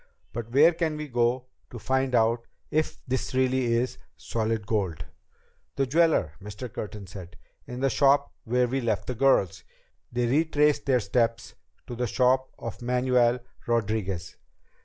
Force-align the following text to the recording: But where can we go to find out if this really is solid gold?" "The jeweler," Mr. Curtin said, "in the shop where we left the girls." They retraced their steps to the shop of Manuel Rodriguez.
But 0.33 0.49
where 0.51 0.73
can 0.73 0.97
we 0.97 1.07
go 1.07 1.45
to 1.69 1.77
find 1.77 2.15
out 2.15 2.47
if 2.71 2.97
this 3.07 3.35
really 3.35 3.65
is 3.75 3.99
solid 4.17 4.65
gold?" 4.65 5.05
"The 5.75 5.85
jeweler," 5.85 6.33
Mr. 6.41 6.73
Curtin 6.73 7.05
said, 7.05 7.35
"in 7.67 7.81
the 7.81 7.89
shop 7.91 8.33
where 8.43 8.67
we 8.67 8.81
left 8.81 9.05
the 9.05 9.13
girls." 9.13 9.63
They 10.11 10.25
retraced 10.25 10.87
their 10.87 11.01
steps 11.01 11.53
to 11.85 11.95
the 11.95 12.07
shop 12.07 12.49
of 12.57 12.81
Manuel 12.81 13.41
Rodriguez. 13.67 14.37